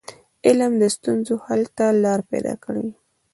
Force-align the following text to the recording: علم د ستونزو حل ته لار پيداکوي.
علم 0.47 0.71
د 0.81 0.83
ستونزو 0.95 1.33
حل 1.45 1.61
ته 1.77 1.85
لار 2.03 2.19
پيداکوي. 2.29 2.91